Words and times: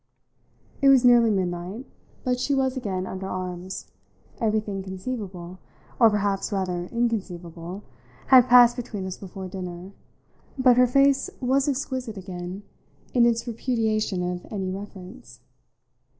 It 0.81 0.89
was 0.89 1.05
nearly 1.05 1.29
midnight, 1.29 1.85
but 2.23 2.39
she 2.39 2.55
was 2.55 2.75
again 2.75 3.05
under 3.05 3.27
arms; 3.27 3.85
everything 4.39 4.81
conceivable 4.81 5.59
or 5.99 6.09
perhaps 6.09 6.51
rather 6.51 6.87
inconceivable 6.91 7.83
had 8.29 8.47
passed 8.49 8.75
between 8.75 9.05
us 9.05 9.17
before 9.19 9.47
dinner, 9.47 9.91
but 10.57 10.75
her 10.75 10.87
face 10.87 11.29
was 11.39 11.69
exquisite 11.69 12.17
again 12.17 12.63
in 13.13 13.27
its 13.27 13.45
repudiation 13.45 14.23
of 14.23 14.47
any 14.51 14.71
reference. 14.71 15.41